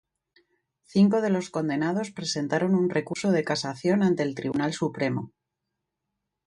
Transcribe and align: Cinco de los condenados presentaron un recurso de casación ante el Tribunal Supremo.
Cinco 0.93 1.21
de 1.21 1.29
los 1.29 1.51
condenados 1.51 2.09
presentaron 2.09 2.73
un 2.73 2.89
recurso 2.89 3.31
de 3.31 3.43
casación 3.43 4.01
ante 4.01 4.23
el 4.23 4.33
Tribunal 4.33 4.73
Supremo. 4.73 5.31